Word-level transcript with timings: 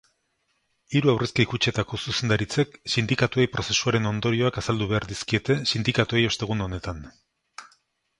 Hiru 0.93 1.09
aurrezki-kutxetako 1.11 1.99
zuzendaritzek 2.07 2.79
sindikatuei 2.93 3.45
prozesuaren 3.55 4.07
ondorioak 4.13 4.57
azaldu 4.63 4.87
behar 4.95 5.05
dizkiete 5.13 5.59
sindikatuei 5.73 6.25
ostegun 6.31 6.65
honetan. 6.67 7.05